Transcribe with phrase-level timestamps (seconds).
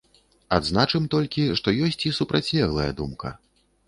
[0.55, 3.33] Адзначым толькі, што ёсць і супрацьлеглая думка.